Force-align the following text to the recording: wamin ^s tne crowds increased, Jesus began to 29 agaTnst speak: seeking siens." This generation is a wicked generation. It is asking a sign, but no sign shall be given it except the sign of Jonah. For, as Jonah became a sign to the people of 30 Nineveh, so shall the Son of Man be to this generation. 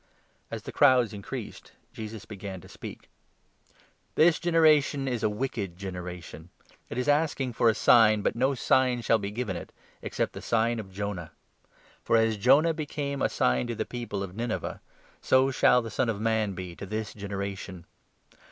wamin 0.51 0.61
^s 0.61 0.63
tne 0.65 0.73
crowds 0.73 1.13
increased, 1.13 1.73
Jesus 1.93 2.25
began 2.25 2.59
to 2.59 2.61
29 2.61 2.69
agaTnst 2.71 2.73
speak: 2.73 2.97
seeking 2.97 3.69
siens." 3.69 3.77
This 4.15 4.39
generation 4.39 5.07
is 5.07 5.21
a 5.21 5.29
wicked 5.29 5.77
generation. 5.77 6.49
It 6.89 6.97
is 6.97 7.07
asking 7.07 7.53
a 7.59 7.73
sign, 7.75 8.23
but 8.23 8.35
no 8.35 8.55
sign 8.55 9.03
shall 9.03 9.19
be 9.19 9.29
given 9.29 9.55
it 9.55 9.71
except 10.01 10.33
the 10.33 10.41
sign 10.41 10.79
of 10.79 10.91
Jonah. 10.91 11.33
For, 12.03 12.17
as 12.17 12.37
Jonah 12.37 12.73
became 12.73 13.21
a 13.21 13.29
sign 13.29 13.67
to 13.67 13.75
the 13.75 13.85
people 13.85 14.23
of 14.23 14.31
30 14.31 14.37
Nineveh, 14.37 14.81
so 15.21 15.51
shall 15.51 15.83
the 15.83 15.91
Son 15.91 16.09
of 16.09 16.19
Man 16.19 16.53
be 16.53 16.75
to 16.77 16.87
this 16.87 17.13
generation. 17.13 17.85